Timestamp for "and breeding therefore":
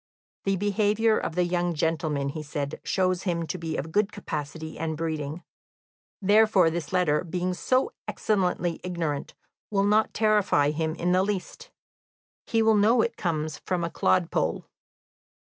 4.79-6.71